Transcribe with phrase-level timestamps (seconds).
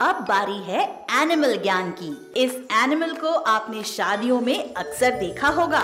[0.00, 5.80] अब बारी है एनिमल ज्ञान की। इस एनिमल को आपने शादियों में अक्सर देखा होगा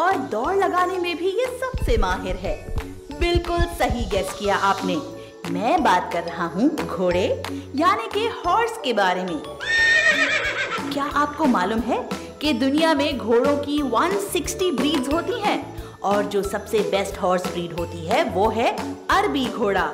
[0.00, 2.54] और दौड़ लगाने में भी ये सबसे माहिर है।
[3.20, 4.96] बिल्कुल सही गेस किया आपने।
[5.50, 7.24] मैं बात कर रहा हूँ घोड़े,
[7.76, 9.38] यानी कि हॉर्स के बारे में।
[10.92, 12.08] क्या आपको मालूम है
[12.40, 15.58] कि दुनिया में घोड़ों की 160 ब्रीड्स होती हैं
[16.00, 18.76] और जो सबसे बेस्ट हॉर्स ब्रीड होती है वो है
[19.10, 19.86] अरबी घोड़ा।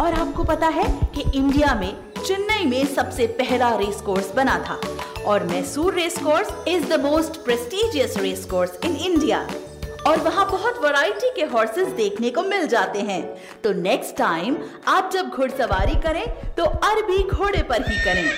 [0.00, 4.80] और आपको पता है कि इंडिया में चेन्नई में सबसे पहला रेस कोर्स बना था
[5.26, 9.40] और Mysore race course is the most prestigious race course in India
[10.08, 13.22] और वहाँ बहुत वैरायटी के हॉर्सेस देखने को मिल जाते हैं।
[13.64, 14.56] तो नेक्स्ट टाइम
[14.88, 18.30] आप जब घुड़सवारी करें तो अरबी घोड़े पर ही करें।